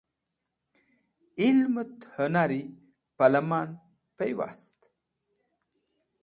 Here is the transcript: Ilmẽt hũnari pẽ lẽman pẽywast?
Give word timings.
Ilmẽt 1.47 1.95
hũnari 2.13 2.61
pẽ 3.17 3.27
lẽman 3.33 3.67
pẽywast? 4.15 4.77